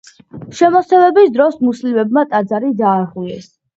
[0.59, 3.51] შემოსევების დროს მუსლიმებმა ტაძარი დაარღვიეს.